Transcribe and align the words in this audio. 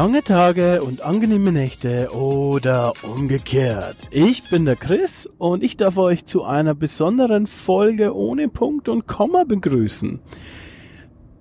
Lange 0.00 0.22
Tage 0.22 0.80
und 0.80 1.02
angenehme 1.02 1.50
Nächte 1.50 2.10
oder 2.12 2.92
umgekehrt. 3.02 3.96
Ich 4.12 4.48
bin 4.48 4.64
der 4.64 4.76
Chris 4.76 5.28
und 5.38 5.64
ich 5.64 5.76
darf 5.76 5.98
euch 5.98 6.24
zu 6.24 6.44
einer 6.44 6.76
besonderen 6.76 7.48
Folge 7.48 8.14
ohne 8.14 8.46
Punkt 8.46 8.88
und 8.88 9.08
Komma 9.08 9.42
begrüßen. 9.42 10.20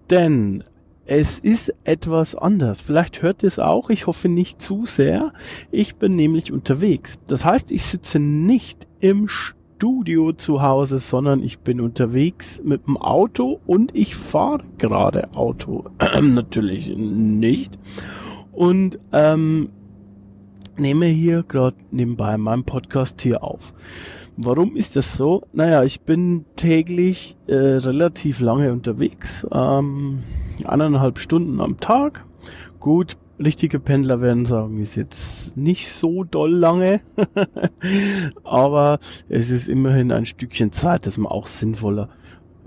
Denn 0.09 0.63
es 1.05 1.37
ist 1.37 1.71
etwas 1.83 2.33
anders. 2.33 2.81
Vielleicht 2.81 3.21
hört 3.21 3.43
ihr 3.43 3.47
es 3.47 3.59
auch, 3.59 3.91
ich 3.91 4.07
hoffe 4.07 4.27
nicht 4.27 4.59
zu 4.59 4.87
sehr. 4.87 5.33
Ich 5.69 5.97
bin 5.97 6.15
nämlich 6.15 6.51
unterwegs. 6.51 7.19
Das 7.27 7.45
heißt, 7.45 7.69
ich 7.69 7.83
sitze 7.83 8.17
nicht 8.17 8.87
im 8.99 9.27
Studio 9.27 10.33
zu 10.33 10.63
Hause, 10.63 10.97
sondern 10.97 11.43
ich 11.43 11.59
bin 11.59 11.79
unterwegs 11.79 12.59
mit 12.63 12.87
dem 12.87 12.97
Auto 12.97 13.59
und 13.67 13.95
ich 13.95 14.15
fahre 14.15 14.63
gerade 14.79 15.31
Auto. 15.35 15.91
Natürlich 16.19 16.91
nicht 16.97 17.77
und 18.57 18.97
ähm, 19.13 19.69
nehme 20.77 21.05
hier 21.05 21.43
gerade 21.43 21.77
nebenbei 21.91 22.37
meinen 22.39 22.63
Podcast 22.63 23.21
hier 23.21 23.43
auf. 23.43 23.71
Warum 24.35 24.75
ist 24.75 24.95
das 24.95 25.13
so? 25.13 25.43
Naja, 25.53 25.83
ich 25.83 26.01
bin 26.01 26.45
täglich 26.55 27.37
äh, 27.45 27.53
relativ 27.53 28.39
lange 28.39 28.71
unterwegs, 28.71 29.45
ähm, 29.51 30.23
eineinhalb 30.65 31.19
Stunden 31.19 31.61
am 31.61 31.79
Tag. 31.79 32.25
Gut, 32.79 33.17
richtige 33.39 33.79
Pendler 33.79 34.21
werden 34.21 34.45
sagen, 34.45 34.79
ist 34.79 34.95
jetzt 34.95 35.55
nicht 35.55 35.91
so 35.91 36.23
doll 36.23 36.51
lange, 36.51 37.01
aber 38.43 38.97
es 39.29 39.51
ist 39.51 39.69
immerhin 39.69 40.11
ein 40.11 40.25
Stückchen 40.25 40.71
Zeit, 40.71 41.05
das 41.05 41.19
man 41.19 41.31
auch 41.31 41.45
sinnvoller 41.45 42.09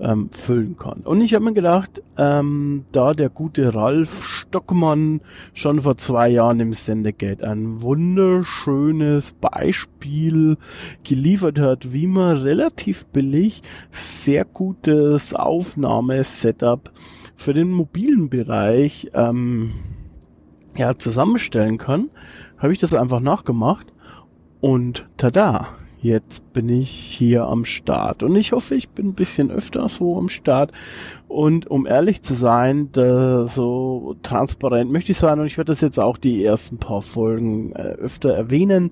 ähm, 0.01 0.29
füllen 0.31 0.77
kann. 0.77 1.01
Und 1.01 1.21
ich 1.21 1.33
habe 1.33 1.45
mir 1.45 1.53
gedacht, 1.53 2.01
ähm, 2.17 2.85
da 2.91 3.13
der 3.13 3.29
gute 3.29 3.73
Ralf 3.73 4.25
Stockmann 4.25 5.21
schon 5.53 5.81
vor 5.81 5.97
zwei 5.97 6.29
Jahren 6.29 6.59
im 6.59 6.73
Sendegate 6.73 7.47
ein 7.47 7.81
wunderschönes 7.81 9.33
Beispiel 9.33 10.57
geliefert 11.03 11.59
hat, 11.59 11.93
wie 11.93 12.07
man 12.07 12.37
relativ 12.37 13.05
billig 13.07 13.61
sehr 13.91 14.45
gutes 14.45 15.33
Aufnahmesetup 15.33 16.91
für 17.35 17.53
den 17.53 17.71
mobilen 17.71 18.29
Bereich 18.29 19.09
ähm, 19.13 19.73
ja, 20.77 20.97
zusammenstellen 20.97 21.77
kann, 21.77 22.09
habe 22.57 22.73
ich 22.73 22.79
das 22.79 22.93
einfach 22.93 23.19
nachgemacht 23.19 23.87
und 24.61 25.09
tada, 25.17 25.67
jetzt 26.01 26.51
bin 26.53 26.69
ich 26.69 26.89
hier 26.89 27.45
am 27.45 27.65
Start. 27.65 28.23
Und 28.23 28.35
ich 28.35 28.51
hoffe, 28.51 28.75
ich 28.75 28.89
bin 28.89 29.09
ein 29.09 29.13
bisschen 29.13 29.51
öfter 29.51 29.87
so 29.87 30.17
am 30.17 30.29
Start. 30.29 30.71
Und 31.27 31.67
um 31.67 31.85
ehrlich 31.85 32.23
zu 32.23 32.33
sein, 32.33 32.89
so 32.93 34.15
transparent 34.23 34.91
möchte 34.91 35.11
ich 35.11 35.17
sein, 35.17 35.39
und 35.39 35.45
ich 35.45 35.57
werde 35.57 35.71
das 35.71 35.81
jetzt 35.81 35.99
auch 35.99 36.17
die 36.17 36.43
ersten 36.43 36.77
paar 36.77 37.01
Folgen 37.01 37.71
äh, 37.73 37.93
öfter 37.99 38.33
erwähnen, 38.33 38.91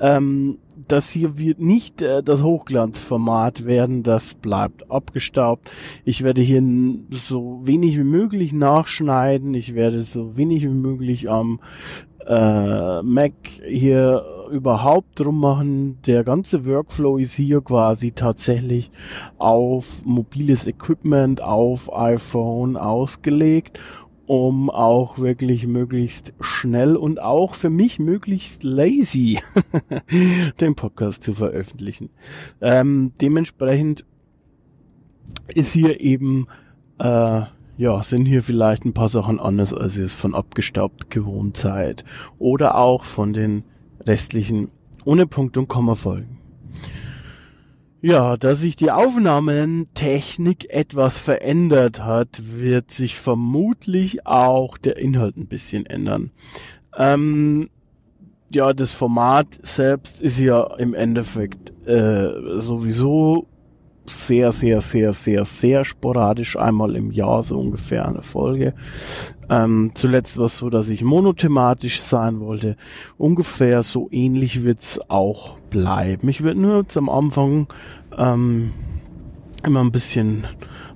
ähm, 0.00 0.58
das 0.88 1.10
hier 1.10 1.38
wird 1.38 1.60
nicht 1.60 2.02
äh, 2.02 2.22
das 2.22 2.42
Hochglanzformat 2.42 3.66
werden, 3.66 4.02
das 4.02 4.34
bleibt 4.34 4.90
abgestaubt. 4.90 5.70
Ich 6.04 6.22
werde 6.22 6.42
hier 6.42 6.62
so 7.10 7.60
wenig 7.64 7.96
wie 7.96 8.04
möglich 8.04 8.52
nachschneiden, 8.52 9.54
ich 9.54 9.74
werde 9.74 10.02
so 10.02 10.36
wenig 10.36 10.64
wie 10.64 10.68
möglich 10.68 11.30
am 11.30 11.60
äh, 12.26 13.02
Mac 13.02 13.32
hier 13.66 14.24
überhaupt 14.48 15.20
drum 15.20 15.40
machen. 15.40 15.98
Der 16.06 16.24
ganze 16.24 16.66
Workflow 16.66 17.18
ist 17.18 17.34
hier 17.34 17.60
quasi 17.60 18.12
tatsächlich 18.12 18.90
auf 19.38 20.04
mobiles 20.04 20.66
Equipment, 20.66 21.42
auf 21.42 21.92
iPhone 21.94 22.76
ausgelegt 22.76 23.78
um 24.28 24.70
auch 24.70 25.20
wirklich 25.20 25.68
möglichst 25.68 26.34
schnell 26.40 26.96
und 26.96 27.22
auch 27.22 27.54
für 27.54 27.70
mich 27.70 28.00
möglichst 28.00 28.64
lazy 28.64 29.38
den 30.60 30.74
Podcast 30.74 31.22
zu 31.22 31.32
veröffentlichen. 31.32 32.10
Ähm, 32.60 33.12
dementsprechend 33.20 34.04
ist 35.54 35.72
hier 35.72 36.00
eben 36.00 36.48
äh, 36.98 37.42
ja, 37.78 38.02
sind 38.02 38.24
hier 38.24 38.42
vielleicht 38.42 38.84
ein 38.84 38.94
paar 38.94 39.08
Sachen 39.08 39.38
anders, 39.38 39.74
als 39.74 39.96
ihr 39.96 40.06
es 40.06 40.14
von 40.14 40.34
abgestaubt 40.34 41.10
gewohnt 41.10 41.56
seid. 41.56 42.04
Oder 42.38 42.76
auch 42.76 43.04
von 43.04 43.32
den 43.32 43.64
restlichen 44.06 44.70
ohne 45.04 45.26
Punkt 45.26 45.56
und 45.56 45.68
Komma 45.68 45.94
Folgen. 45.94 46.38
Ja, 48.02 48.36
da 48.36 48.54
sich 48.54 48.76
die 48.76 48.90
Aufnahmetechnik 48.90 50.70
etwas 50.70 51.18
verändert 51.18 52.04
hat, 52.04 52.40
wird 52.44 52.90
sich 52.90 53.16
vermutlich 53.16 54.26
auch 54.26 54.78
der 54.78 54.96
Inhalt 54.98 55.36
ein 55.36 55.48
bisschen 55.48 55.86
ändern. 55.86 56.30
Ähm, 56.96 57.70
ja, 58.52 58.72
das 58.72 58.92
Format 58.92 59.58
selbst 59.62 60.20
ist 60.20 60.38
ja 60.38 60.76
im 60.76 60.94
Endeffekt 60.94 61.72
äh, 61.86 62.60
sowieso 62.60 63.48
sehr, 64.10 64.52
sehr, 64.52 64.80
sehr, 64.80 65.12
sehr, 65.12 65.44
sehr 65.44 65.84
sporadisch 65.84 66.56
einmal 66.56 66.96
im 66.96 67.10
Jahr 67.12 67.42
so 67.42 67.58
ungefähr 67.58 68.06
eine 68.06 68.22
Folge. 68.22 68.74
Ähm, 69.48 69.92
zuletzt 69.94 70.38
war 70.38 70.46
es 70.46 70.56
so, 70.56 70.70
dass 70.70 70.88
ich 70.88 71.02
monothematisch 71.02 72.00
sein 72.00 72.40
wollte. 72.40 72.76
Ungefähr 73.16 73.82
so 73.82 74.08
ähnlich 74.10 74.64
wird's 74.64 75.00
auch 75.08 75.58
bleiben. 75.70 76.28
Ich 76.28 76.42
werde 76.42 76.60
nur 76.60 76.78
jetzt 76.78 76.96
am 76.96 77.08
Anfang 77.08 77.68
ähm, 78.16 78.72
immer 79.64 79.80
ein 79.80 79.92
bisschen 79.92 80.44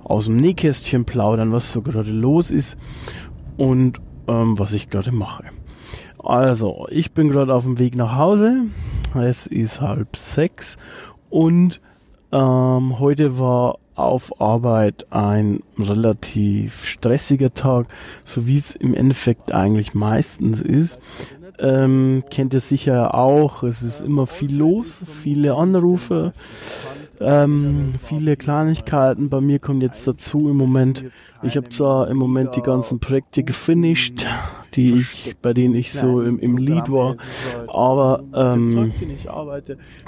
aus 0.03 0.25
dem 0.25 0.35
Nähkästchen 0.35 1.05
plaudern, 1.05 1.51
was 1.51 1.71
so 1.71 1.81
gerade 1.81 2.11
los 2.11 2.51
ist 2.51 2.77
und 3.57 3.99
ähm, 4.27 4.59
was 4.59 4.73
ich 4.73 4.89
gerade 4.89 5.11
mache. 5.11 5.45
Also, 6.19 6.87
ich 6.89 7.13
bin 7.13 7.29
gerade 7.29 7.53
auf 7.53 7.63
dem 7.63 7.79
Weg 7.79 7.95
nach 7.95 8.15
Hause. 8.15 8.65
Es 9.15 9.47
ist 9.47 9.81
halb 9.81 10.15
sechs 10.15 10.77
und 11.29 11.81
ähm, 12.31 12.99
heute 12.99 13.39
war 13.39 13.77
auf 13.95 14.41
Arbeit 14.41 15.05
ein 15.11 15.61
relativ 15.77 16.85
stressiger 16.85 17.53
Tag, 17.53 17.87
so 18.23 18.47
wie 18.47 18.57
es 18.57 18.75
im 18.75 18.93
Endeffekt 18.93 19.53
eigentlich 19.53 19.93
meistens 19.93 20.61
ist. 20.61 20.99
Ähm, 21.59 22.23
kennt 22.31 22.53
ihr 22.53 22.59
sicher 22.59 23.13
auch, 23.13 23.63
es 23.63 23.83
ist 23.83 24.01
immer 24.01 24.25
viel 24.25 24.55
los, 24.55 25.01
viele 25.05 25.55
Anrufe, 25.55 26.33
ähm, 27.21 27.93
viele 27.99 28.35
Kleinigkeiten. 28.35 29.29
Bei 29.29 29.41
mir 29.41 29.59
kommt 29.59 29.83
jetzt 29.83 30.07
dazu 30.07 30.49
im 30.49 30.57
Moment, 30.57 31.05
ich 31.43 31.57
habe 31.57 31.69
zwar 31.69 32.07
im 32.07 32.17
Moment 32.17 32.55
die 32.55 32.61
ganzen 32.61 32.99
Projekte 32.99 33.43
gefinisht, 33.43 34.25
die 34.73 34.95
ich, 34.95 35.35
bei 35.41 35.53
denen 35.53 35.75
ich 35.75 35.91
so 35.91 36.21
im, 36.21 36.39
im 36.39 36.57
Lead 36.57 36.91
war, 36.91 37.15
aber 37.67 38.23
ähm, 38.33 38.93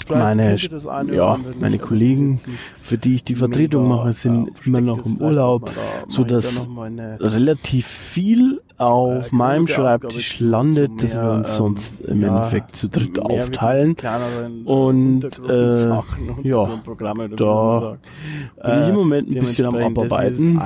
meine, 0.09 0.55
ja, 1.11 1.39
meine 1.59 1.79
Kollegen, 1.79 2.39
für 2.73 2.97
die 2.97 3.15
ich 3.15 3.23
die 3.23 3.35
Vertretung 3.35 3.87
mache, 3.87 4.13
sind 4.13 4.51
immer 4.65 4.81
noch 4.81 5.05
im 5.05 5.17
Urlaub, 5.17 5.71
so 6.07 6.23
dass 6.23 6.67
relativ 7.19 7.87
viel 7.87 8.61
auf 8.85 9.31
äh, 9.31 9.35
meinem 9.35 9.67
Schreibtisch 9.67 10.39
landet, 10.39 11.01
dass 11.01 11.15
wir 11.15 11.31
uns 11.31 11.49
ähm, 11.49 11.55
sonst 11.55 12.01
im 12.01 12.21
ja, 12.21 12.27
Endeffekt 12.27 12.75
zu 12.75 12.89
dritt 12.89 13.19
aufteilen. 13.19 13.95
Und 14.65 15.23
äh, 15.47 15.89
ja, 16.43 16.81
da 17.35 17.97
bin 18.63 18.83
ich 18.83 18.89
im 18.89 18.95
Moment 18.95 19.29
ein 19.29 19.39
bisschen 19.39 19.65
am 19.65 19.75
Abarbeiten 19.75 20.61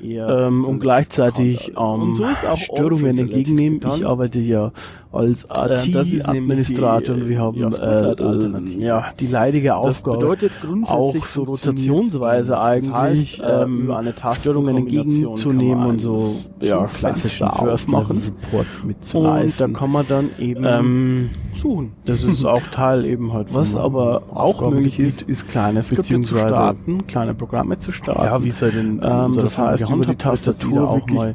ähm, 0.00 0.64
und 0.64 0.80
gleichzeitig 0.80 1.72
ähm, 1.76 2.20
Störungen 2.56 3.18
entgegennehmen. 3.18 3.80
Ich 3.96 4.06
arbeite 4.06 4.40
ja 4.40 4.72
als 5.14 5.48
AT-Administrator 5.50 7.14
und 7.14 7.28
wir 7.28 7.38
haben 7.38 7.58
ja, 7.58 7.68
äh, 7.68 8.78
ja, 8.78 9.06
die 9.18 9.26
leidige 9.26 9.76
Aufgabe, 9.76 10.16
das 10.16 10.20
bedeutet 10.20 10.52
grundsätzlich 10.60 11.22
auch 11.22 11.26
so 11.26 11.42
rotationsweise 11.44 12.60
eigentlich 12.60 13.38
das 13.38 13.50
heißt, 13.50 13.62
ähm, 13.62 13.80
über 13.82 13.98
eine 13.98 14.14
Tastenstörung 14.14 14.68
entgegenzunehmen 14.68 15.86
und 15.86 16.00
so 16.00 16.36
ja, 16.60 16.86
klassischen 16.86 17.50
First 17.52 17.88
machen 17.88 18.18
Support. 18.18 18.66
Und 19.14 19.60
da 19.60 19.68
kann 19.68 19.90
man 19.90 20.06
dann 20.08 20.30
eben 20.38 20.64
ähm, 20.66 21.30
suchen. 21.54 21.92
Das 22.04 22.22
ist 22.22 22.44
auch 22.44 22.62
Teil 22.72 23.04
eben 23.04 23.32
halt. 23.32 23.52
Was 23.52 23.76
aber 23.76 24.22
auch 24.32 24.70
möglich 24.70 24.98
ist, 25.00 25.22
ist 25.22 25.48
kleine 25.48 25.82
zu 25.82 26.22
starten, 26.22 27.06
kleine 27.06 27.34
Programme 27.34 27.78
zu 27.78 27.92
starten. 27.92 28.22
Ja, 28.22 28.42
wie 28.42 28.50
denn, 28.70 29.00
ähm, 29.02 29.32
das 29.34 29.58
heißt, 29.58 29.88
über 29.88 30.04
die 30.04 30.16
Tastatur 30.16 30.88
auch 30.88 31.06
mal 31.08 31.34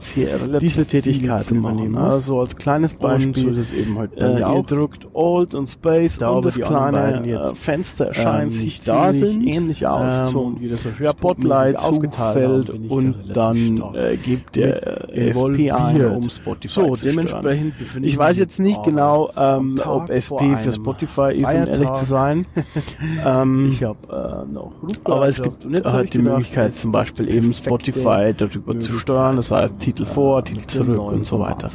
diese 0.60 0.86
Tätigkeit 0.86 1.50
übernehmen. 1.52 1.98
Also 1.98 2.40
als 2.40 2.56
kleines 2.56 2.94
Beispiel, 2.94 3.64
so 3.70 3.76
eben 3.76 3.98
halt 3.98 4.18
äh, 4.18 4.40
ihr 4.40 4.64
drückt 4.64 5.08
Alt 5.16 5.56
und 5.56 5.68
Space 5.68 6.18
da 6.18 6.30
und 6.30 6.46
das 6.46 6.60
kleine 6.60 7.26
äh, 7.26 7.56
Fenster 7.56 8.08
erscheint 8.08 8.52
ähm, 8.52 8.58
sich 8.58 8.82
da 8.82 9.14
sind, 9.14 9.46
ähnlich 9.46 9.88
aus 9.88 10.20
ähm, 10.20 10.26
zum 10.26 10.62
Spotlight 11.04 11.80
aufgeteilt 11.80 12.70
und 12.70 13.16
dann 13.34 13.84
äh, 13.94 14.18
gibt 14.18 14.56
der 14.56 15.10
äh, 15.14 15.30
SP 15.32 15.72
ein, 15.72 16.06
um 16.06 16.30
Spotify 16.30 16.74
so, 16.74 16.96
zu 16.96 17.06
dementsprechend 17.06 17.74
ich 18.02 18.18
weiß 18.18 18.38
jetzt 18.38 18.60
nicht 18.60 18.84
genau, 18.84 19.32
ähm, 19.38 19.80
ob 19.86 20.10
SP 20.10 20.56
für 20.58 20.72
Spotify 20.72 21.34
ist, 21.34 21.54
um 21.54 21.68
ehrlich 21.68 21.92
zu 21.94 22.06
sein. 22.06 22.46
ähm, 23.26 23.70
ich 23.70 23.84
habe 23.84 24.46
äh, 24.48 24.52
noch 24.52 24.74
aber 25.04 25.28
es 25.28 25.42
gibt 25.42 25.66
halt 25.86 26.14
die 26.14 26.20
Möglichkeit, 26.20 26.74
zum 26.74 26.92
Beispiel 26.92 27.34
eben 27.34 27.54
Spotify 27.54 28.34
darüber 28.36 28.78
zu 28.80 28.94
steuern, 28.94 29.36
das 29.36 29.52
heißt 29.52 29.80
Titel 29.80 30.06
vor, 30.06 30.44
Titel 30.44 30.66
zurück 30.68 31.00
und 31.00 31.26
so 31.26 31.40
weiter. 31.40 31.70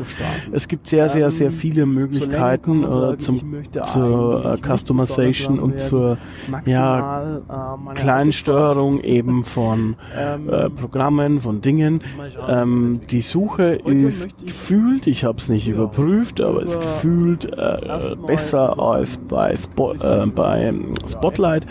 Es 0.52 0.68
gibt 0.68 0.86
sehr, 0.86 1.08
sehr, 1.08 1.30
sehr 1.30 1.50
viele 1.50 1.83
Möglichkeiten 1.86 2.82
äh, 2.84 3.18
zum, 3.18 3.62
zur 3.84 4.44
äh, 4.44 4.56
Customization 4.58 5.58
und 5.58 5.80
zur 5.80 6.18
ja, 6.66 7.38
äh, 7.38 7.94
Kleinsteuerung 7.94 9.00
eben 9.00 9.44
von 9.44 9.96
ähm, 10.16 10.48
äh, 10.48 10.70
Programmen, 10.70 11.40
von 11.40 11.60
Dingen. 11.60 12.00
Ähm, 12.48 13.00
die 13.10 13.20
Suche 13.20 13.74
ist 13.84 14.28
gefühlt, 14.38 15.06
ich 15.06 15.24
habe 15.24 15.38
es 15.38 15.48
nicht 15.48 15.68
überprüft, 15.68 16.40
aber 16.40 16.62
es 16.62 16.78
gefühlt 16.78 17.46
äh, 17.52 18.16
besser 18.26 18.78
als 18.78 19.18
bei, 19.18 19.56
Spo 19.56 19.92
äh, 19.92 20.26
bei 20.26 20.72
Spotlight. 21.06 21.66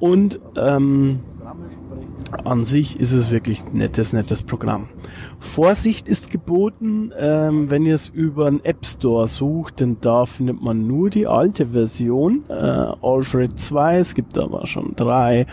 Und 0.00 0.40
ähm, 0.56 1.20
an 2.44 2.64
sich 2.64 2.98
ist 2.98 3.12
es 3.12 3.30
wirklich 3.30 3.64
nettes, 3.72 4.12
nettes 4.12 4.42
Programm. 4.42 4.88
Vorsicht 5.38 6.08
ist 6.08 6.30
geboten, 6.30 7.12
ähm, 7.18 7.70
wenn 7.70 7.86
ihr 7.86 7.94
es 7.94 8.08
über 8.08 8.46
einen 8.46 8.64
App 8.64 8.84
Store 8.84 9.28
sucht, 9.28 9.80
denn 9.80 9.98
da 10.00 10.26
findet 10.26 10.62
man 10.62 10.86
nur 10.86 11.10
die 11.10 11.26
alte 11.26 11.66
Version, 11.66 12.44
äh, 12.48 12.52
Alfred 12.52 13.58
2, 13.58 13.98
es 13.98 14.14
gibt 14.14 14.38
aber 14.38 14.66
schon 14.66 14.94
drei, 14.96 15.46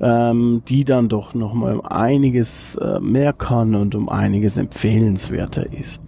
ähm, 0.00 0.62
die 0.68 0.84
dann 0.84 1.08
doch 1.08 1.34
nochmal 1.34 1.80
einiges 1.82 2.76
äh, 2.76 3.00
mehr 3.00 3.32
kann 3.32 3.74
und 3.74 3.94
um 3.94 4.08
einiges 4.08 4.56
empfehlenswerter 4.56 5.72
ist. 5.72 6.00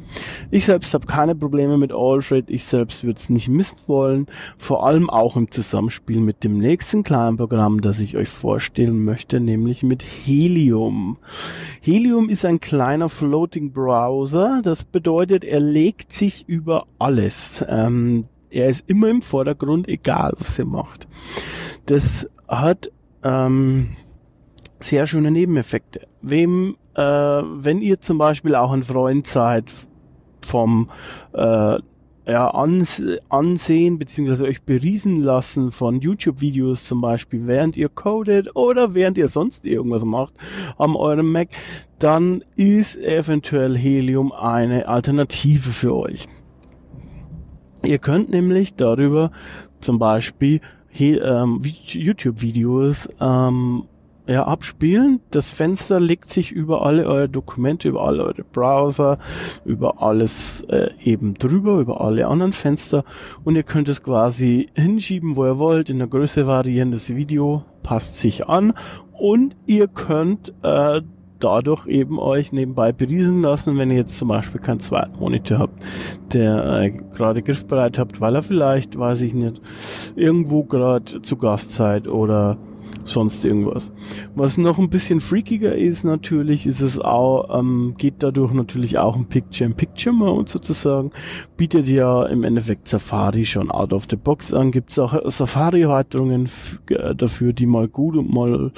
Ich 0.51 0.65
selbst 0.65 0.95
habe 0.95 1.07
keine 1.07 1.35
Probleme 1.35 1.77
mit 1.77 1.93
Alfred, 1.93 2.49
ich 2.49 2.65
selbst 2.65 3.05
würde 3.05 3.19
es 3.19 3.29
nicht 3.29 3.49
missen 3.49 3.79
wollen, 3.87 4.27
vor 4.57 4.87
allem 4.87 5.11
auch 5.11 5.37
im 5.37 5.51
Zusammenspiel 5.51 6.21
mit 6.21 6.45
dem 6.45 6.59
nächsten 6.59 7.03
kleinen 7.03 7.37
Programm, 7.37 7.81
das 7.81 8.01
ich 8.01 8.17
euch 8.17 8.29
vorstellen 8.29 9.05
möchte, 9.05 9.41
nämlich 9.41 9.83
mit 9.83 10.03
Helium. 10.03 11.19
Helium 11.81 12.29
ist 12.29 12.45
ein 12.45 12.61
kleiner 12.61 13.09
Floating 13.09 13.73
Browser, 13.73 14.61
das 14.63 14.85
bedeutet, 14.85 15.45
er 15.45 15.61
legt 15.61 16.13
sich 16.13 16.49
über 16.49 16.87
alles. 16.99 17.65
Ähm, 17.69 18.27
er 18.51 18.69
ist 18.69 18.89
immer 18.89 19.09
im 19.09 19.23
Vordergrund, 19.23 19.89
egal 19.89 20.33
was 20.39 20.59
ihr 20.59 20.65
macht. 20.65 21.07
Das 21.87 22.29
hat 22.47 22.91
ähm, 23.23 23.91
sehr 24.81 25.07
schöne 25.07 25.31
Nebeneffekte. 25.31 26.07
Wem, 26.23 26.77
äh, 26.95 27.03
wenn 27.03 27.81
ihr 27.81 28.01
zum 28.01 28.19
Beispiel 28.19 28.55
auch 28.55 28.73
ein 28.73 28.85
Freund 28.85 29.27
seid 29.27 29.73
vom 30.49 30.89
äh, 31.33 31.79
ja, 32.29 32.55
ans 32.55 33.03
ansehen 33.31 33.99
beziehungsweise 33.99 34.45
euch 34.45 34.63
beriesen 34.63 35.23
lassen 35.23 35.73
von 35.73 36.01
YouTube-Videos 36.01 36.85
zum 36.85 37.01
Beispiel, 37.01 37.47
während 37.47 37.77
ihr 37.77 37.89
codet 37.89 38.55
oder 38.55 38.93
während 38.95 39.17
ihr 39.17 39.29
sonst 39.29 39.65
irgendwas 39.65 40.05
macht 40.05 40.35
am 40.77 40.95
eurem 40.95 41.33
Mac, 41.33 41.49
dann 41.99 42.45
ist 42.55 42.97
eventuell 42.99 43.77
Helium 43.77 44.33
eine 44.33 44.89
Alternative 44.89 45.71
für 45.71 45.97
euch. 45.97 46.27
Ihr 47.83 47.99
könnt 47.99 48.29
nämlich 48.29 48.75
darüber 48.75 49.31
zum 49.81 49.99
Beispiel 49.99 50.61
ähm, 50.99 51.61
YouTube-Videos 51.63 53.09
ähm, 53.21 53.85
ja, 54.29 54.47
abspielen. 54.47 55.21
Das 55.31 55.51
Fenster 55.51 55.99
legt 55.99 56.29
sich 56.29 56.53
über 56.53 56.85
alle 56.85 57.07
eure 57.07 57.29
Dokumente, 57.29 57.89
über 57.89 58.07
alle 58.07 58.25
eure 58.25 58.45
Browser, 58.45 59.19
über 59.65 60.03
alles 60.03 60.61
äh, 60.69 60.91
eben 61.03 61.35
drüber, 61.35 61.81
über 61.81 62.03
alle 62.03 62.27
anderen 62.27 62.53
Fenster 62.53 63.05
und 63.45 63.57
ihr 63.57 63.63
könnt 63.63 63.89
es 63.89 64.03
quasi 64.03 64.69
hinschieben, 64.75 65.35
wo 65.35 65.47
ihr 65.47 65.59
wollt, 65.59 65.91
in 65.91 65.99
der 65.99 66.09
Größe 66.09 66.47
variieren. 66.47 66.93
Das 66.93 67.15
Video 67.15 67.65
passt 67.83 68.17
sich 68.17 68.47
an 68.47 68.75
und 69.19 69.57
ihr 69.67 69.89
könnt 69.89 70.53
äh, 70.63 71.01
dadurch 71.41 71.87
eben 71.87 72.19
euch 72.19 72.53
nebenbei 72.53 72.93
beriesen 72.93 73.43
lassen, 73.43 73.79
wenn 73.79 73.91
ihr 73.91 73.97
jetzt 73.97 74.19
zum 74.19 74.29
Beispiel 74.29 74.61
keinen 74.61 74.81
zweiten 74.81 75.19
Monitor 75.19 75.59
habt, 75.59 75.83
der 76.33 76.83
äh, 76.83 76.91
gerade 76.91 77.43
griffbereit 77.43 77.99
habt, 77.99 78.21
weil 78.21 78.35
er 78.35 78.43
vielleicht, 78.43 78.99
weiß 78.99 79.23
ich 79.23 79.35
nicht, 79.35 79.61
irgendwo 80.17 80.65
gerade 80.65 81.23
zu 81.23 81.37
Gast 81.37 81.71
seid 81.71 82.09
oder 82.09 82.59
sonst 83.09 83.45
irgendwas. 83.45 83.93
Was 84.35 84.59
noch 84.59 84.79
ein 84.79 84.91
bisschen 84.91 85.21
freakiger 85.21 85.75
ist 85.75 86.05
natürlich, 86.05 86.67
ist 86.67 86.81
es 86.81 86.99
auch, 86.99 87.59
ähm, 87.59 87.95
geht 87.99 88.23
dadurch 88.23 88.53
natürlich 88.53 88.99
auch 88.99 89.17
ein 89.17 89.27
Picture-in-Picture-Mode 89.27 90.51
sozusagen, 90.51 91.11
bietet 91.57 91.89
ja 91.89 92.25
im 92.27 92.45
Endeffekt 92.45 92.89
Safari 92.89 93.45
schon 93.45 93.71
out 93.71 93.93
of 93.93 94.07
the 94.11 94.17
box 94.17 94.53
an, 94.53 94.71
gibt 94.71 94.91
es 94.91 94.99
auch 94.99 95.15
Safari-Erweiterungen 95.31 96.49
äh, 96.91 97.15
dafür, 97.15 97.53
die 97.53 97.67
mal 97.67 97.89
gut 97.89 98.17
und 98.17 98.33
mal 98.33 98.73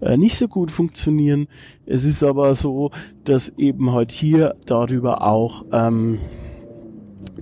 äh, 0.00 0.16
nicht 0.16 0.36
so 0.36 0.48
gut 0.48 0.70
funktionieren. 0.70 1.48
Es 1.86 2.04
ist 2.04 2.22
aber 2.22 2.54
so, 2.54 2.90
dass 3.24 3.48
eben 3.56 3.92
halt 3.92 4.12
hier 4.12 4.54
darüber 4.66 5.22
auch 5.22 5.64
ähm, 5.72 6.18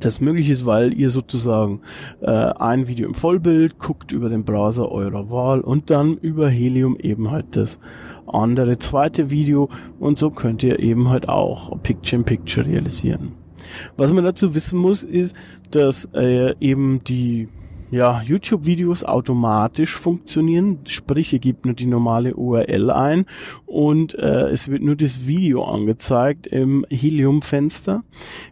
das 0.04 0.20
möglich 0.20 0.50
ist, 0.50 0.66
weil 0.66 0.94
ihr 0.94 1.10
sozusagen 1.10 1.80
äh, 2.20 2.30
ein 2.30 2.88
Video 2.88 3.06
im 3.06 3.14
Vollbild 3.14 3.78
guckt 3.78 4.12
über 4.12 4.28
den 4.28 4.44
Browser 4.44 4.90
eurer 4.90 5.30
Wahl 5.30 5.60
und 5.60 5.90
dann 5.90 6.16
über 6.16 6.48
Helium 6.48 6.96
eben 6.98 7.30
halt 7.30 7.56
das 7.56 7.78
andere 8.26 8.78
zweite 8.78 9.30
Video 9.30 9.68
und 9.98 10.18
so 10.18 10.30
könnt 10.30 10.62
ihr 10.62 10.78
eben 10.78 11.08
halt 11.08 11.28
auch 11.28 11.70
Picture-in-Picture 11.82 12.64
-Picture 12.64 12.72
realisieren. 12.72 13.32
Was 13.96 14.12
man 14.12 14.24
dazu 14.24 14.54
wissen 14.54 14.78
muss, 14.78 15.02
ist, 15.02 15.36
dass 15.70 16.08
äh, 16.14 16.54
eben 16.60 17.02
die 17.04 17.48
ja, 17.90 18.22
YouTube-Videos 18.22 19.04
automatisch 19.04 19.96
funktionieren, 19.96 20.78
sprich, 20.86 21.32
ihr 21.32 21.40
gebt 21.40 21.64
nur 21.64 21.74
die 21.74 21.86
normale 21.86 22.34
URL 22.36 22.90
ein 22.90 23.26
und 23.66 24.14
äh, 24.14 24.48
es 24.50 24.68
wird 24.68 24.82
nur 24.82 24.96
das 24.96 25.26
Video 25.26 25.64
angezeigt 25.64 26.46
im 26.46 26.86
Helium-Fenster. 26.88 28.04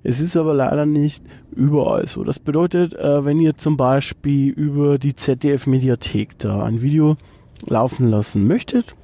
Es 0.03 0.21
ist 0.21 0.37
aber 0.37 0.55
leider 0.55 0.87
nicht 0.87 1.23
überall 1.55 2.07
so. 2.09 2.25
Das 2.25 2.39
bedeutet, 2.39 2.95
äh, 2.95 3.25
wenn 3.25 3.39
ihr 3.39 3.57
zum 3.57 3.77
Beispiel 3.77 4.51
über 4.51 4.99
die 4.99 5.15
ZDF-Mediathek 5.15 6.39
da 6.39 6.65
ein 6.65 6.83
Video 6.83 7.17
laufen 7.67 8.11
lassen 8.11 8.47
möchtet, 8.47 8.97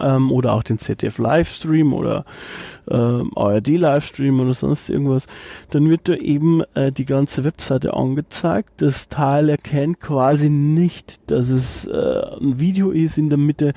ähm, 0.00 0.30
oder 0.32 0.52
auch 0.52 0.62
den 0.62 0.78
ZDF 0.78 1.18
Livestream 1.18 1.92
oder 1.92 2.24
ähm, 2.90 3.30
ARD 3.36 3.68
Livestream 3.68 4.40
oder 4.40 4.54
sonst 4.54 4.90
irgendwas, 4.90 5.26
dann 5.70 5.88
wird 5.88 6.08
da 6.08 6.14
eben 6.14 6.62
äh, 6.74 6.92
die 6.92 7.04
ganze 7.04 7.44
Webseite 7.44 7.94
angezeigt. 7.94 8.70
Das 8.78 9.08
Teil 9.08 9.48
erkennt 9.48 10.00
quasi 10.00 10.50
nicht, 10.50 11.30
dass 11.30 11.48
es 11.48 11.86
äh, 11.86 12.36
ein 12.40 12.60
Video 12.60 12.90
ist 12.90 13.18
in 13.18 13.28
der 13.28 13.38
Mitte 13.38 13.72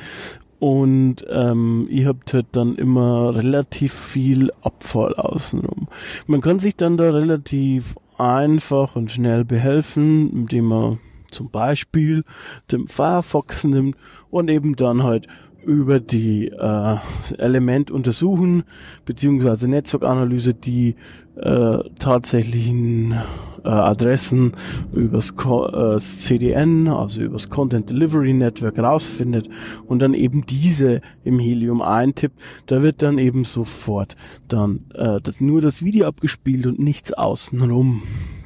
und 0.60 1.26
ähm, 1.30 1.88
ihr 1.90 2.08
habt 2.08 2.34
halt 2.34 2.46
dann 2.54 2.76
immer 2.76 3.36
relativ 3.36 3.94
viel 3.94 4.50
Abfall 4.62 5.14
außenrum. 5.16 5.90
Man 6.26 6.40
kann 6.40 6.60
sich 6.60 6.78
dann 6.78 6.96
da 6.96 7.12
relativ 7.12 7.96
einfach 8.18 8.96
und 8.96 9.12
schnell 9.12 9.44
behelfen, 9.44 10.32
indem 10.32 10.66
man 10.66 11.00
zum 11.32 11.50
Beispiel 11.50 12.24
den 12.72 12.88
Firefox 12.88 13.66
nimmt 13.66 13.98
und 14.30 14.50
eben 14.50 14.78
dann 14.78 15.04
halt 15.04 15.28
über 15.66 16.00
die 16.00 16.48
äh, 16.48 16.96
Element 17.38 17.92
untersuchen 17.92 18.64
beziehungsweise 19.06 19.68
Netzwerkanalyse 19.68 20.54
die 20.54 20.96
äh, 21.36 21.78
tatsächlichen 22.00 23.16
äh, 23.64 23.70
Adressen 23.70 24.54
übers 24.94 25.36
Co 25.36 25.68
äh, 25.68 25.98
CDN, 25.98 26.88
also 26.88 27.22
übers 27.22 27.50
Content 27.50 27.90
Delivery 27.90 28.34
Network 28.34 28.78
rausfindet 28.78 29.50
und 29.88 30.00
dann 30.00 30.14
eben 30.14 30.46
diese 30.46 31.02
im 31.24 31.40
Helium 31.40 31.82
eintippt, 31.82 32.40
da 32.66 32.82
wird 32.82 33.02
dann 33.02 33.18
eben 33.18 33.46
sofort 33.46 34.16
dann 34.48 34.82
äh, 34.94 35.20
das, 35.22 35.40
nur 35.40 35.62
das 35.62 35.84
Video 35.84 36.08
abgespielt 36.08 36.66
und 36.68 36.80
nichts 36.80 37.14
außenrum. 37.14 38.04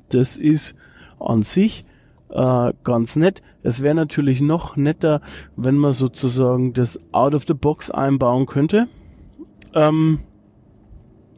Das 0.10 0.38
ist 0.38 0.76
an 1.20 1.44
sich 1.44 1.84
äh, 2.30 2.74
ganz 2.84 3.16
nett. 3.16 3.42
Es 3.64 3.82
wäre 3.82 3.96
natürlich 3.96 4.42
noch 4.42 4.76
netter, 4.76 5.22
wenn 5.56 5.78
man 5.78 5.94
sozusagen 5.94 6.74
das 6.74 7.00
out 7.12 7.36
of 7.36 7.46
the 7.48 7.54
box 7.54 7.92
einbauen 7.92 8.46
könnte. 8.46 8.88
Ähm, 9.74 10.20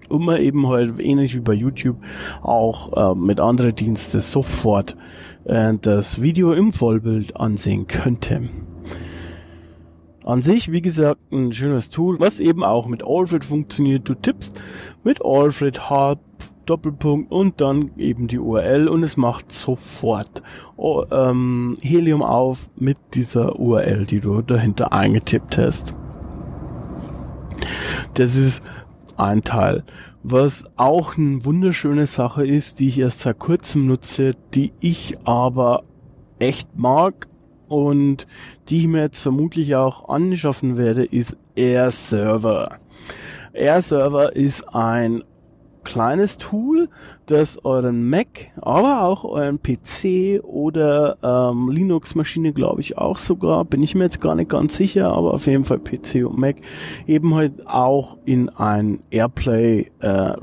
und 0.09 0.25
man 0.25 0.41
eben 0.41 0.67
halt 0.67 0.99
ähnlich 0.99 1.35
wie 1.35 1.39
bei 1.39 1.53
YouTube 1.53 1.97
auch 2.41 3.13
äh, 3.13 3.15
mit 3.15 3.39
anderen 3.39 3.75
Diensten 3.75 4.19
sofort 4.19 4.97
äh, 5.45 5.73
das 5.79 6.21
Video 6.21 6.51
im 6.53 6.73
Vollbild 6.73 7.37
ansehen 7.37 7.87
könnte. 7.87 8.49
An 10.25 10.41
sich, 10.41 10.71
wie 10.71 10.81
gesagt, 10.81 11.31
ein 11.31 11.53
schönes 11.53 11.89
Tool, 11.89 12.19
was 12.19 12.39
eben 12.39 12.63
auch 12.63 12.87
mit 12.87 13.03
Alfred 13.05 13.45
funktioniert. 13.45 14.07
Du 14.07 14.15
tippst 14.15 14.61
mit 15.03 15.23
Alfred 15.23 15.89
Hub 15.89 16.19
Doppelpunkt 16.69 17.31
und 17.31 17.61
dann 17.61 17.91
eben 17.97 18.27
die 18.27 18.39
URL 18.39 18.87
und 18.87 19.03
es 19.03 19.17
macht 19.17 19.51
sofort 19.51 20.43
oh, 20.77 21.03
ähm, 21.11 21.77
Helium 21.81 22.21
auf 22.21 22.69
mit 22.75 22.97
dieser 23.13 23.59
URL, 23.59 24.05
die 24.05 24.19
du 24.19 24.41
dahinter 24.41 24.93
eingetippt 24.93 25.57
hast. 25.57 25.95
Das 28.13 28.35
ist 28.35 28.63
ein 29.17 29.43
Teil. 29.43 29.83
Was 30.23 30.65
auch 30.75 31.17
eine 31.17 31.43
wunderschöne 31.45 32.05
Sache 32.05 32.45
ist, 32.45 32.79
die 32.79 32.89
ich 32.89 32.99
erst 32.99 33.21
seit 33.21 33.39
kurzem 33.39 33.87
nutze, 33.87 34.35
die 34.53 34.73
ich 34.79 35.17
aber 35.23 35.83
echt 36.39 36.77
mag 36.77 37.27
und 37.67 38.27
die 38.67 38.79
ich 38.79 38.87
mir 38.87 39.01
jetzt 39.01 39.21
vermutlich 39.21 39.75
auch 39.75 40.09
anschaffen 40.09 40.77
werde, 40.77 41.05
ist 41.05 41.37
Air 41.55 41.91
Server. 41.91 42.77
Air 43.53 43.81
Server 43.81 44.35
ist 44.35 44.67
ein 44.73 45.23
kleines 45.89 46.37
Tool, 46.37 46.87
das 47.25 47.65
euren 47.65 48.07
Mac, 48.11 48.51
aber 48.61 49.01
auch 49.01 49.23
euren 49.23 49.59
PC 49.59 50.39
oder 50.43 51.17
ähm, 51.23 51.71
Linux-Maschine, 51.71 52.53
glaube 52.53 52.81
ich, 52.81 52.99
auch 52.99 53.17
sogar, 53.17 53.65
bin 53.65 53.81
ich 53.81 53.95
mir 53.95 54.03
jetzt 54.03 54.21
gar 54.21 54.35
nicht 54.35 54.51
ganz 54.51 54.77
sicher, 54.77 55.11
aber 55.11 55.33
auf 55.33 55.47
jeden 55.47 55.63
Fall 55.63 55.79
PC 55.79 56.27
und 56.27 56.37
Mac, 56.37 56.57
eben 57.07 57.33
halt 57.33 57.65
auch 57.65 58.17
in 58.25 58.49
ein 58.49 59.01
Airplay 59.09 59.89
äh, 59.99 60.35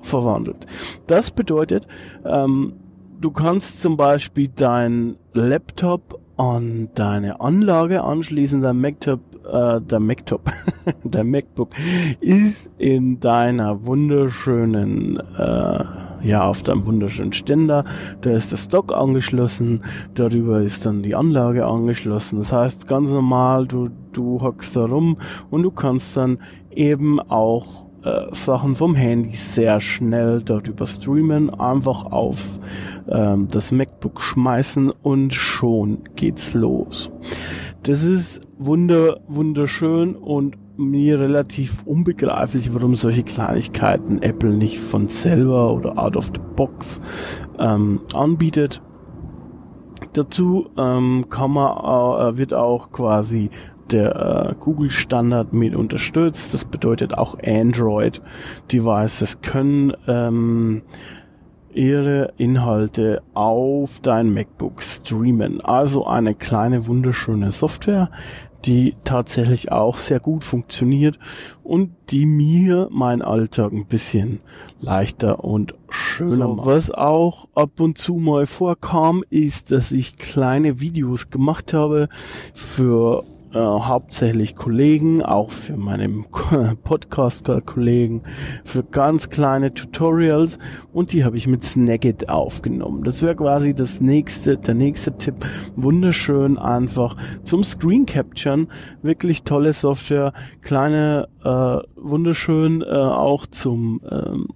verwandelt. 0.00 0.66
Das 1.06 1.30
bedeutet, 1.30 1.86
ähm, 2.24 2.72
du 3.20 3.30
kannst 3.30 3.82
zum 3.82 3.98
Beispiel 3.98 4.48
dein 4.48 5.16
Laptop 5.34 6.18
an 6.40 6.88
deine 6.94 7.42
Anlage 7.42 8.02
anschließen, 8.02 8.62
dein 8.62 8.80
Laptop 8.80 9.20
äh, 9.44 9.78
der 9.82 10.00
Mactop, 10.00 10.50
der 11.04 11.22
MacBook 11.22 11.74
ist 12.20 12.70
in 12.78 13.20
deiner 13.20 13.84
wunderschönen, 13.84 15.18
äh, 15.36 15.84
ja, 16.22 16.44
auf 16.46 16.62
deinem 16.62 16.86
wunderschönen 16.86 17.34
Ständer. 17.34 17.84
Da 18.22 18.30
ist 18.30 18.52
der 18.52 18.56
Stock 18.56 18.90
angeschlossen, 18.90 19.82
darüber 20.14 20.62
ist 20.62 20.86
dann 20.86 21.02
die 21.02 21.14
Anlage 21.14 21.66
angeschlossen. 21.66 22.38
Das 22.38 22.54
heißt, 22.54 22.86
ganz 22.86 23.12
normal, 23.12 23.66
du, 23.66 23.90
du 24.12 24.40
hockst 24.40 24.76
da 24.76 24.86
rum 24.86 25.18
und 25.50 25.62
du 25.62 25.70
kannst 25.70 26.16
dann 26.16 26.38
eben 26.70 27.20
auch 27.20 27.89
äh, 28.04 28.34
Sachen 28.34 28.76
vom 28.76 28.94
Handy 28.94 29.34
sehr 29.34 29.80
schnell 29.80 30.42
darüber 30.42 30.86
streamen, 30.86 31.50
einfach 31.50 32.04
auf 32.04 32.60
ähm, 33.08 33.48
das 33.50 33.72
MacBook 33.72 34.20
schmeißen 34.20 34.90
und 34.90 35.34
schon 35.34 35.98
geht's 36.16 36.54
los. 36.54 37.10
Das 37.82 38.04
ist 38.04 38.40
wunder, 38.58 39.20
wunderschön 39.26 40.14
und 40.14 40.56
mir 40.76 41.20
relativ 41.20 41.82
unbegreiflich, 41.84 42.72
warum 42.74 42.94
solche 42.94 43.22
Kleinigkeiten 43.22 44.22
Apple 44.22 44.50
nicht 44.50 44.78
von 44.78 45.08
selber 45.08 45.72
oder 45.72 45.98
out 45.98 46.16
of 46.16 46.26
the 46.26 46.40
box 46.56 47.00
ähm, 47.58 48.00
anbietet. 48.14 48.82
Dazu 50.14 50.70
ähm, 50.76 51.26
kann 51.28 51.52
man, 51.52 52.34
äh, 52.34 52.38
wird 52.38 52.54
auch 52.54 52.90
quasi 52.90 53.50
der 53.92 54.50
äh, 54.50 54.54
Google 54.58 54.90
Standard 54.90 55.52
mit 55.52 55.74
unterstützt. 55.74 56.54
Das 56.54 56.64
bedeutet 56.64 57.16
auch 57.16 57.38
Android 57.44 58.20
Devices 58.72 59.40
können 59.42 59.92
ähm, 60.06 60.82
ihre 61.72 62.32
Inhalte 62.36 63.22
auf 63.34 64.00
dein 64.00 64.32
MacBook 64.32 64.82
streamen. 64.82 65.60
Also 65.60 66.06
eine 66.06 66.34
kleine 66.34 66.86
wunderschöne 66.86 67.52
Software, 67.52 68.10
die 68.64 68.94
tatsächlich 69.04 69.72
auch 69.72 69.96
sehr 69.96 70.20
gut 70.20 70.44
funktioniert 70.44 71.18
und 71.62 71.92
die 72.10 72.26
mir 72.26 72.88
mein 72.90 73.22
Alltag 73.22 73.72
ein 73.72 73.86
bisschen 73.86 74.40
leichter 74.80 75.44
und 75.44 75.74
schöner 75.88 76.48
so, 76.48 76.54
macht. 76.54 76.66
Was 76.66 76.90
auch 76.90 77.48
ab 77.54 77.80
und 77.80 77.96
zu 77.98 78.14
mal 78.14 78.46
vorkam, 78.46 79.24
ist, 79.30 79.70
dass 79.70 79.92
ich 79.92 80.18
kleine 80.18 80.80
Videos 80.80 81.30
gemacht 81.30 81.72
habe 81.72 82.08
für 82.52 83.24
äh, 83.52 83.58
hauptsächlich 83.58 84.56
Kollegen, 84.56 85.22
auch 85.22 85.50
für 85.50 85.76
meine 85.76 86.08
Podcast-Kollegen, 86.82 88.22
für 88.64 88.84
ganz 88.84 89.28
kleine 89.30 89.74
Tutorials 89.74 90.58
und 90.92 91.12
die 91.12 91.24
habe 91.24 91.36
ich 91.36 91.46
mit 91.46 91.64
Snagit 91.64 92.28
aufgenommen. 92.28 93.04
Das 93.04 93.22
wäre 93.22 93.36
quasi 93.36 93.74
das 93.74 94.00
nächste, 94.00 94.56
der 94.56 94.74
nächste 94.74 95.16
Tipp. 95.16 95.44
Wunderschön 95.76 96.58
einfach 96.58 97.16
zum 97.42 97.64
Screen 97.64 98.06
Capturen. 98.06 98.68
Wirklich 99.02 99.42
tolle 99.42 99.72
Software, 99.72 100.32
kleine, 100.62 101.28
äh, 101.44 101.78
wunderschön 101.96 102.82
äh, 102.82 102.86
auch 102.86 103.46
zum 103.46 104.00
ähm, 104.10 104.46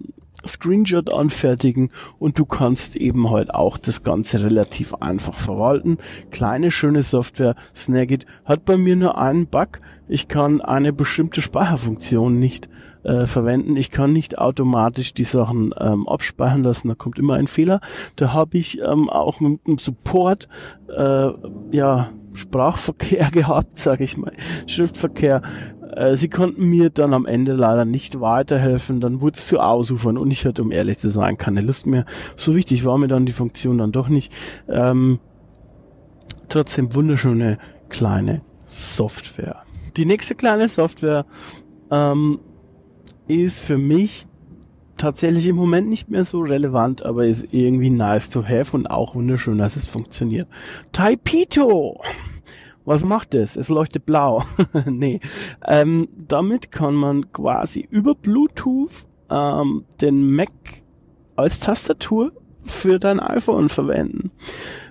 Screenshot 0.47 1.13
anfertigen 1.13 1.91
und 2.19 2.39
du 2.39 2.45
kannst 2.45 2.95
eben 2.95 3.29
halt 3.29 3.53
auch 3.53 3.77
das 3.77 4.03
Ganze 4.03 4.43
relativ 4.43 4.93
einfach 4.95 5.35
verwalten. 5.35 5.97
Kleine 6.31 6.71
schöne 6.71 7.03
Software, 7.03 7.55
Snagit 7.73 8.25
hat 8.45 8.65
bei 8.65 8.77
mir 8.77 8.95
nur 8.95 9.17
einen 9.17 9.47
Bug. 9.47 9.79
Ich 10.07 10.27
kann 10.27 10.61
eine 10.61 10.93
bestimmte 10.93 11.41
Speicherfunktion 11.41 12.39
nicht 12.39 12.69
äh, 13.03 13.27
verwenden. 13.27 13.77
Ich 13.77 13.91
kann 13.91 14.13
nicht 14.13 14.37
automatisch 14.37 15.13
die 15.13 15.23
Sachen 15.23 15.73
ähm, 15.79 16.07
abspeichern 16.07 16.63
lassen. 16.63 16.89
Da 16.89 16.95
kommt 16.95 17.19
immer 17.19 17.35
ein 17.35 17.47
Fehler. 17.47 17.79
Da 18.15 18.33
habe 18.33 18.57
ich 18.57 18.79
ähm, 18.81 19.09
auch 19.09 19.39
mit 19.39 19.65
dem 19.67 19.77
Support 19.77 20.47
äh, 20.89 21.29
ja 21.71 22.09
Sprachverkehr 22.35 23.29
gehabt, 23.31 23.79
sage 23.79 24.03
ich 24.03 24.17
mal, 24.17 24.33
Schriftverkehr, 24.67 25.41
äh, 25.95 26.15
sie 26.17 26.29
konnten 26.29 26.65
mir 26.65 26.89
dann 26.89 27.13
am 27.13 27.25
Ende 27.25 27.53
leider 27.53 27.85
nicht 27.85 28.19
weiterhelfen. 28.19 28.99
Dann 28.99 29.21
wurde 29.21 29.37
es 29.37 29.47
zu 29.47 29.59
ausufern 29.59 30.17
und 30.17 30.29
ich 30.31 30.45
hatte, 30.45 30.61
um 30.61 30.71
ehrlich 30.71 30.99
zu 30.99 31.09
sein, 31.09 31.37
keine 31.37 31.61
Lust 31.61 31.87
mehr. 31.87 32.05
So 32.35 32.55
wichtig 32.55 32.85
war 32.85 32.97
mir 32.97 33.07
dann 33.07 33.25
die 33.25 33.33
Funktion 33.33 33.77
dann 33.77 33.91
doch 33.91 34.09
nicht. 34.09 34.31
Ähm, 34.67 35.19
trotzdem 36.49 36.93
wunderschöne 36.93 37.57
kleine 37.89 38.41
Software. 38.65 39.63
Die 39.95 40.05
nächste 40.05 40.35
kleine 40.35 40.67
Software 40.67 41.25
ähm, 41.89 42.39
ist 43.27 43.59
für 43.59 43.77
mich 43.77 44.27
tatsächlich 44.97 45.47
im 45.47 45.55
Moment 45.55 45.87
nicht 45.87 46.09
mehr 46.09 46.25
so 46.25 46.41
relevant, 46.41 47.03
aber 47.03 47.25
ist 47.25 47.47
irgendwie 47.51 47.89
nice 47.89 48.29
to 48.29 48.43
have 48.43 48.75
und 48.75 48.87
auch 48.87 49.15
wunderschön, 49.15 49.57
dass 49.57 49.75
es 49.75 49.85
funktioniert. 49.85 50.47
Taipito! 50.91 52.01
Was 52.85 53.03
macht 53.03 53.33
es? 53.35 53.55
Es 53.55 53.69
leuchtet 53.69 54.05
blau. 54.05 54.43
nee. 54.85 55.19
Ähm, 55.65 56.07
damit 56.27 56.71
kann 56.71 56.95
man 56.95 57.31
quasi 57.31 57.87
über 57.89 58.15
Bluetooth 58.15 59.07
ähm, 59.29 59.85
den 59.99 60.35
Mac 60.35 60.51
als 61.35 61.59
Tastatur 61.59 62.31
für 62.63 62.99
dein 62.99 63.19
iPhone 63.19 63.69
verwenden. 63.69 64.31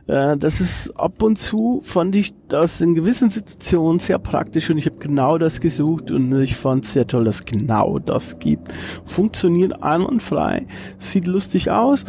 Äh, 0.06 0.36
das 0.36 0.60
ist 0.60 0.90
ab 0.98 1.22
und 1.22 1.38
zu 1.38 1.80
fand 1.82 2.14
ich 2.16 2.34
das 2.48 2.80
in 2.80 2.94
gewissen 2.94 3.30
Situationen 3.30 3.98
sehr 3.98 4.18
praktisch 4.18 4.70
und 4.70 4.78
ich 4.78 4.86
habe 4.86 4.96
genau 4.98 5.38
das 5.38 5.60
gesucht 5.60 6.10
und 6.10 6.40
ich 6.40 6.56
fand 6.56 6.84
sehr 6.84 7.06
toll, 7.06 7.24
dass 7.24 7.44
genau 7.44 7.98
das 7.98 8.38
gibt. 8.38 8.72
Funktioniert 9.04 9.82
einwandfrei, 9.82 10.66
sieht 10.98 11.26
lustig 11.26 11.70
aus, 11.70 12.04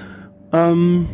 ähm, 0.51 1.07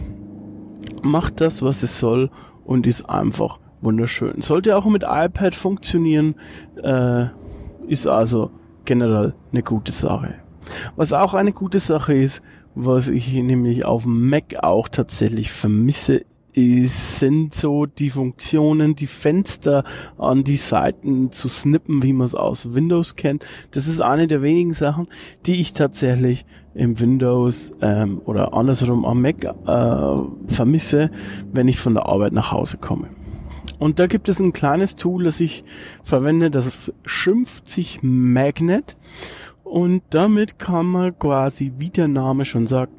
macht 1.03 1.41
das, 1.41 1.61
was 1.61 1.83
es 1.83 1.97
soll 1.97 2.29
und 2.63 2.87
ist 2.87 3.09
einfach 3.09 3.59
wunderschön. 3.81 4.41
Sollte 4.41 4.77
auch 4.77 4.85
mit 4.85 5.03
iPad 5.03 5.55
funktionieren, 5.55 6.35
äh, 6.81 7.25
ist 7.87 8.07
also 8.07 8.51
generell 8.85 9.33
eine 9.51 9.63
gute 9.63 9.91
Sache. 9.91 10.35
Was 10.95 11.13
auch 11.13 11.33
eine 11.33 11.51
gute 11.51 11.79
Sache 11.79 12.13
ist, 12.13 12.41
was 12.75 13.07
ich 13.07 13.33
nämlich 13.33 13.85
auf 13.85 14.03
dem 14.03 14.29
Mac 14.29 14.55
auch 14.61 14.87
tatsächlich 14.87 15.51
vermisse, 15.51 16.21
sind 16.53 17.53
so 17.53 17.85
die 17.85 18.09
Funktionen, 18.09 18.95
die 18.95 19.07
Fenster 19.07 19.83
an 20.17 20.43
die 20.43 20.57
Seiten 20.57 21.31
zu 21.31 21.47
snippen, 21.47 22.03
wie 22.03 22.13
man 22.13 22.25
es 22.25 22.35
aus 22.35 22.73
Windows 22.73 23.15
kennt. 23.15 23.45
Das 23.71 23.87
ist 23.87 24.01
eine 24.01 24.27
der 24.27 24.41
wenigen 24.41 24.73
Sachen, 24.73 25.07
die 25.45 25.61
ich 25.61 25.73
tatsächlich 25.73 26.45
im 26.73 26.99
Windows 26.99 27.71
ähm, 27.81 28.21
oder 28.25 28.53
andersrum 28.53 29.05
am 29.05 29.21
Mac 29.21 29.43
äh, 29.43 30.53
vermisse, 30.53 31.09
wenn 31.51 31.67
ich 31.67 31.79
von 31.79 31.93
der 31.93 32.05
Arbeit 32.07 32.33
nach 32.33 32.51
Hause 32.51 32.77
komme. 32.77 33.09
Und 33.81 33.97
da 33.97 34.05
gibt 34.05 34.29
es 34.29 34.39
ein 34.39 34.53
kleines 34.53 34.95
Tool, 34.95 35.23
das 35.23 35.39
ich 35.39 35.63
verwende, 36.03 36.51
das 36.51 36.93
schimpft 37.03 37.67
sich 37.67 38.03
Magnet. 38.03 38.95
Und 39.63 40.03
damit 40.11 40.59
kann 40.59 40.85
man 40.85 41.17
quasi, 41.17 41.73
wie 41.79 41.89
der 41.89 42.07
Name 42.07 42.45
schon 42.45 42.67
sagt, 42.67 42.93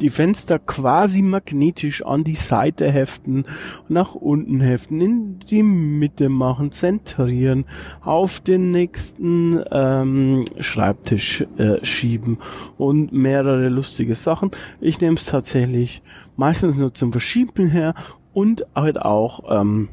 die 0.00 0.08
Fenster 0.08 0.58
quasi 0.58 1.20
magnetisch 1.20 2.02
an 2.02 2.24
die 2.24 2.34
Seite 2.34 2.90
heften, 2.90 3.44
nach 3.90 4.14
unten 4.14 4.60
heften, 4.60 5.02
in 5.02 5.38
die 5.38 5.62
Mitte 5.62 6.30
machen, 6.30 6.72
zentrieren, 6.72 7.66
auf 8.00 8.40
den 8.40 8.70
nächsten 8.70 9.62
ähm, 9.70 10.46
Schreibtisch 10.60 11.44
äh, 11.58 11.84
schieben 11.84 12.38
und 12.78 13.12
mehrere 13.12 13.68
lustige 13.68 14.14
Sachen. 14.14 14.50
Ich 14.80 14.98
nehme 15.02 15.16
es 15.16 15.26
tatsächlich 15.26 16.02
meistens 16.36 16.76
nur 16.76 16.94
zum 16.94 17.12
Verschieben 17.12 17.66
her 17.66 17.92
und 18.32 18.64
halt 18.74 18.98
auch 18.98 19.60
ähm, 19.60 19.90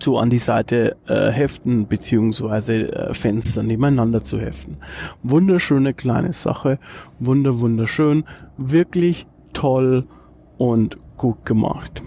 zu 0.00 0.18
an 0.18 0.30
die 0.30 0.38
Seite 0.38 0.96
äh, 1.06 1.30
heften 1.30 1.86
beziehungsweise 1.86 2.92
äh, 2.92 3.14
Fenster 3.14 3.62
nebeneinander 3.62 4.24
zu 4.24 4.38
heften. 4.40 4.78
Wunderschöne 5.22 5.94
kleine 5.94 6.32
Sache, 6.32 6.78
wunder 7.18 7.60
wunderschön, 7.60 8.24
wirklich 8.56 9.26
toll 9.52 10.06
und 10.58 10.98
gut 11.16 11.44
gemacht. 11.44 12.02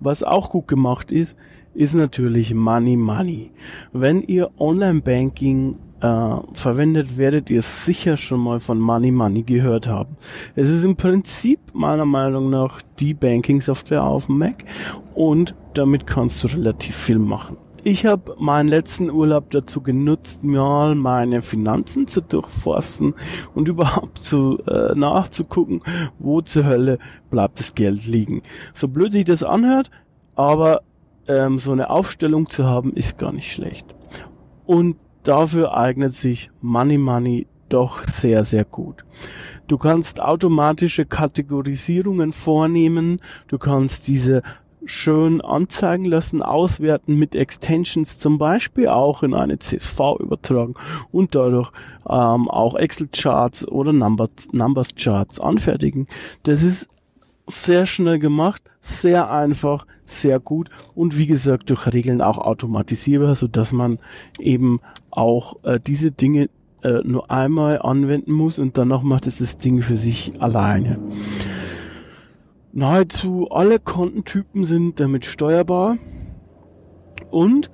Was 0.00 0.22
auch 0.22 0.50
gut 0.50 0.68
gemacht 0.68 1.10
ist, 1.10 1.36
ist 1.74 1.94
natürlich 1.94 2.54
Money 2.54 2.96
Money. 2.96 3.50
Wenn 3.92 4.22
ihr 4.22 4.50
Online-Banking 4.58 5.76
äh, 6.00 6.36
verwendet, 6.52 7.16
werdet 7.16 7.50
ihr 7.50 7.62
sicher 7.62 8.16
schon 8.16 8.40
mal 8.40 8.60
von 8.60 8.78
Money 8.78 9.10
Money 9.10 9.42
gehört 9.42 9.86
haben. 9.86 10.16
Es 10.54 10.70
ist 10.70 10.84
im 10.84 10.96
Prinzip 10.96 11.60
meiner 11.72 12.04
Meinung 12.04 12.50
nach 12.50 12.80
die 13.00 13.14
Banking-Software 13.14 14.04
auf 14.04 14.26
dem 14.26 14.38
Mac 14.38 14.64
und 15.18 15.56
damit 15.74 16.06
kannst 16.06 16.44
du 16.44 16.46
relativ 16.46 16.94
viel 16.94 17.18
machen. 17.18 17.56
Ich 17.82 18.06
habe 18.06 18.36
meinen 18.38 18.68
letzten 18.68 19.10
Urlaub 19.10 19.50
dazu 19.50 19.80
genutzt, 19.80 20.44
mal 20.44 20.94
meine 20.94 21.42
Finanzen 21.42 22.06
zu 22.06 22.20
durchforsten 22.20 23.14
und 23.52 23.66
überhaupt 23.66 24.22
zu 24.22 24.58
äh, 24.68 24.94
nachzugucken, 24.94 25.82
wo 26.20 26.40
zur 26.40 26.66
Hölle 26.66 26.98
bleibt 27.30 27.58
das 27.58 27.74
Geld 27.74 28.06
liegen. 28.06 28.42
So 28.74 28.86
blöd 28.86 29.10
sich 29.10 29.24
das 29.24 29.42
anhört, 29.42 29.90
aber 30.36 30.82
ähm, 31.26 31.58
so 31.58 31.72
eine 31.72 31.90
Aufstellung 31.90 32.48
zu 32.48 32.66
haben, 32.66 32.92
ist 32.92 33.18
gar 33.18 33.32
nicht 33.32 33.50
schlecht. 33.50 33.96
Und 34.66 34.98
dafür 35.24 35.76
eignet 35.76 36.14
sich 36.14 36.52
Money 36.60 36.98
Money 36.98 37.48
doch 37.68 38.04
sehr, 38.04 38.44
sehr 38.44 38.64
gut. 38.64 39.04
Du 39.66 39.78
kannst 39.78 40.22
automatische 40.22 41.06
Kategorisierungen 41.06 42.32
vornehmen, 42.32 43.20
du 43.48 43.58
kannst 43.58 44.06
diese 44.06 44.42
schön 44.84 45.40
anzeigen 45.40 46.04
lassen, 46.04 46.42
auswerten 46.42 47.16
mit 47.16 47.34
Extensions 47.34 48.18
zum 48.18 48.38
Beispiel 48.38 48.88
auch 48.88 49.22
in 49.22 49.34
eine 49.34 49.58
CSV 49.58 50.16
übertragen 50.20 50.74
und 51.10 51.34
dadurch 51.34 51.70
ähm, 52.08 52.48
auch 52.48 52.74
Excel-Charts 52.74 53.68
oder 53.68 53.92
Numbers-Charts 53.92 55.40
anfertigen. 55.40 56.06
Das 56.42 56.62
ist 56.62 56.88
sehr 57.46 57.86
schnell 57.86 58.18
gemacht, 58.18 58.62
sehr 58.80 59.30
einfach, 59.30 59.86
sehr 60.04 60.38
gut 60.40 60.70
und 60.94 61.18
wie 61.18 61.26
gesagt 61.26 61.70
durch 61.70 61.86
Regeln 61.92 62.22
auch 62.22 62.38
automatisierbar, 62.38 63.34
so 63.34 63.46
dass 63.46 63.72
man 63.72 63.98
eben 64.38 64.80
auch 65.10 65.62
äh, 65.64 65.80
diese 65.84 66.12
Dinge 66.12 66.48
äh, 66.82 67.00
nur 67.04 67.30
einmal 67.30 67.80
anwenden 67.80 68.32
muss 68.32 68.58
und 68.58 68.78
danach 68.78 69.02
macht 69.02 69.26
es 69.26 69.38
das 69.38 69.58
Ding 69.58 69.82
für 69.82 69.96
sich 69.96 70.32
alleine. 70.38 70.98
Nahezu 72.72 73.48
alle 73.50 73.78
Kontentypen 73.78 74.64
sind 74.64 75.00
damit 75.00 75.24
steuerbar 75.24 75.96
und 77.30 77.70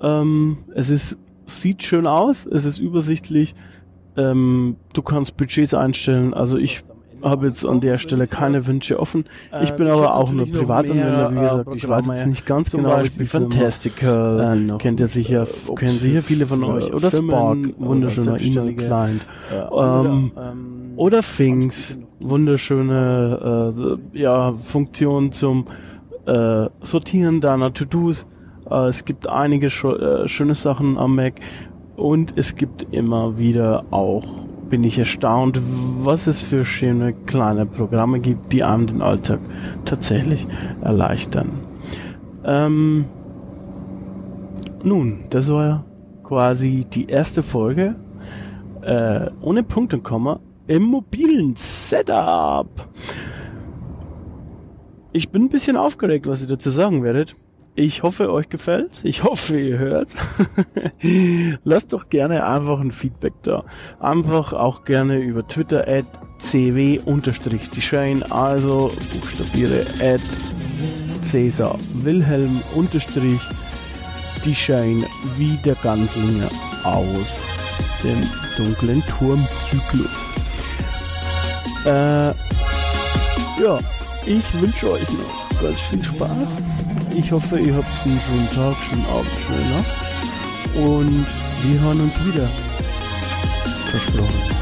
ähm, 0.00 0.58
es 0.74 0.90
ist 0.90 1.18
sieht 1.50 1.82
schön 1.82 2.06
aus, 2.06 2.46
es 2.46 2.64
ist 2.64 2.78
übersichtlich. 2.78 3.54
Ähm, 4.16 4.76
du 4.92 5.02
kannst 5.02 5.36
Budgets 5.36 5.74
einstellen. 5.74 6.34
Also 6.34 6.58
ich 6.58 6.82
habe 7.22 7.46
jetzt 7.46 7.66
an 7.66 7.80
der 7.80 7.98
Stelle 7.98 8.26
keine 8.26 8.66
Wünsche 8.66 9.00
offen. 9.00 9.24
Ich 9.62 9.72
bin 9.72 9.88
aber 9.88 10.14
auch 10.14 10.30
nur 10.30 10.50
Privatanwender, 10.50 11.30
wie 11.32 11.40
gesagt. 11.40 11.74
Ich 11.74 11.88
weiß 11.88 12.06
jetzt 12.06 12.26
nicht 12.26 12.46
ganz 12.46 12.70
genau, 12.70 13.02
wie 13.02 13.24
Fantastical 13.24 14.68
äh, 14.70 14.78
kennt 14.78 15.00
ihr 15.00 15.08
sicher, 15.08 15.46
kennen 15.76 15.98
sicher 15.98 16.22
viele 16.22 16.46
von 16.46 16.62
euch. 16.64 16.92
Oder 16.92 17.10
Spark, 17.10 17.58
wunderschöner 17.78 18.40
E-Mail-Client. 18.40 19.22
Ähm, 19.72 20.32
ähm, 20.36 20.92
oder 20.96 21.20
Things, 21.20 21.96
wunderschöne 22.20 23.70
äh, 24.12 24.18
ja, 24.18 24.52
Funktion 24.52 25.32
zum 25.32 25.66
äh, 26.26 26.66
Sortieren 26.80 27.40
deiner 27.40 27.72
To-Dos. 27.72 28.26
Äh, 28.70 28.88
es 28.88 29.04
gibt 29.04 29.28
einige 29.28 29.66
äh, 29.66 30.28
schöne 30.28 30.54
Sachen 30.54 30.98
am 30.98 31.16
Mac 31.16 31.34
und 31.96 32.34
es 32.36 32.54
gibt 32.54 32.86
immer 32.92 33.38
wieder 33.38 33.84
auch 33.90 34.24
bin 34.68 34.84
ich 34.84 34.98
erstaunt, 34.98 35.60
was 36.00 36.26
es 36.26 36.40
für 36.40 36.64
schöne 36.64 37.14
kleine 37.14 37.66
Programme 37.66 38.20
gibt, 38.20 38.52
die 38.52 38.62
einem 38.62 38.86
den 38.86 39.02
Alltag 39.02 39.40
tatsächlich 39.84 40.46
erleichtern. 40.82 41.52
Ähm, 42.44 43.06
nun, 44.82 45.24
das 45.30 45.50
war 45.50 45.84
quasi 46.22 46.84
die 46.92 47.06
erste 47.06 47.42
Folge 47.42 47.96
äh, 48.82 49.30
ohne 49.40 49.62
Punkt 49.62 49.94
und 49.94 50.04
Komma 50.04 50.40
im 50.68 50.84
mobilen 50.84 51.56
Setup. 51.56 52.68
Ich 55.12 55.30
bin 55.30 55.44
ein 55.44 55.48
bisschen 55.48 55.76
aufgeregt, 55.76 56.26
was 56.26 56.42
ihr 56.42 56.48
dazu 56.48 56.70
sagen 56.70 57.02
werdet. 57.02 57.34
Ich 57.74 58.02
hoffe, 58.02 58.32
euch 58.32 58.48
gefällt's. 58.48 59.04
Ich 59.04 59.22
hoffe, 59.22 59.58
ihr 59.58 59.78
hört's. 59.78 60.16
Lasst 61.64 61.92
doch 61.92 62.08
gerne 62.08 62.46
einfach 62.46 62.80
ein 62.80 62.90
Feedback 62.90 63.34
da. 63.42 63.64
Einfach 64.00 64.52
auch 64.52 64.84
gerne 64.84 65.18
über 65.18 65.46
Twitter 65.46 65.86
at 65.88 66.04
cw 66.38 67.00
die 67.74 67.80
Shane, 67.80 68.22
also 68.30 68.92
buchstabiere 69.12 69.86
at 70.00 70.20
Cäsar 71.22 71.78
Wilhelm 71.94 72.60
unterstrich 72.74 73.40
die 74.44 74.54
Shane 74.54 75.04
wie 75.36 75.56
der 75.64 75.74
Ganzlinger 75.76 76.48
aus 76.84 77.44
dem 78.02 78.18
dunklen 78.56 79.02
Turmzyklus. 79.08 80.37
Äh, 81.84 82.32
ja, 83.62 83.78
ich 84.26 84.60
wünsche 84.60 84.92
euch 84.92 85.08
noch 85.10 85.62
ganz 85.62 85.80
viel 85.80 86.02
Spaß 86.02 86.48
ich 87.18 87.32
hoffe, 87.32 87.58
ihr 87.58 87.74
habt 87.74 87.86
einen 88.04 88.20
schönen 88.20 88.48
Tag, 88.50 88.76
schönen 88.88 89.06
Abend, 89.06 89.30
schöne 89.44 89.70
Nacht. 89.70 89.90
Und 90.76 91.26
wir 91.64 91.80
hören 91.80 92.00
uns 92.00 92.26
wieder. 92.26 92.48
Versprochen. 93.90 94.57